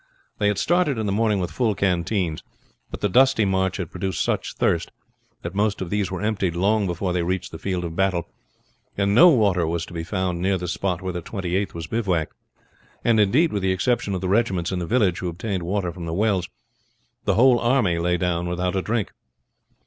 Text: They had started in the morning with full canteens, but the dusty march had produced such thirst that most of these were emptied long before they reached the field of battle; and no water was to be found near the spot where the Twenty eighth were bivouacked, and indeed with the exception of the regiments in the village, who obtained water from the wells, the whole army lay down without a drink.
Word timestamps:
They 0.39 0.47
had 0.47 0.57
started 0.57 0.97
in 0.97 1.05
the 1.05 1.11
morning 1.11 1.39
with 1.39 1.51
full 1.51 1.75
canteens, 1.75 2.41
but 2.89 3.01
the 3.01 3.07
dusty 3.07 3.45
march 3.45 3.77
had 3.77 3.91
produced 3.91 4.23
such 4.23 4.55
thirst 4.55 4.91
that 5.43 5.53
most 5.53 5.79
of 5.79 5.91
these 5.91 6.09
were 6.09 6.23
emptied 6.23 6.55
long 6.55 6.87
before 6.87 7.13
they 7.13 7.21
reached 7.21 7.51
the 7.51 7.59
field 7.59 7.85
of 7.85 7.95
battle; 7.95 8.25
and 8.97 9.13
no 9.13 9.29
water 9.29 9.67
was 9.67 9.85
to 9.85 9.93
be 9.93 10.03
found 10.03 10.41
near 10.41 10.57
the 10.57 10.67
spot 10.67 11.03
where 11.03 11.13
the 11.13 11.21
Twenty 11.21 11.55
eighth 11.55 11.75
were 11.75 11.83
bivouacked, 11.87 12.33
and 13.03 13.19
indeed 13.19 13.53
with 13.53 13.61
the 13.61 13.71
exception 13.71 14.15
of 14.15 14.21
the 14.21 14.27
regiments 14.27 14.71
in 14.71 14.79
the 14.79 14.87
village, 14.87 15.19
who 15.19 15.27
obtained 15.29 15.61
water 15.61 15.91
from 15.91 16.07
the 16.07 16.15
wells, 16.15 16.49
the 17.25 17.35
whole 17.35 17.59
army 17.59 17.99
lay 17.99 18.17
down 18.17 18.49
without 18.49 18.75
a 18.75 18.81
drink. 18.81 19.11